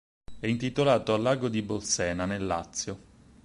[0.39, 2.97] È intitolato al lago di Bolsena, nel Lazio.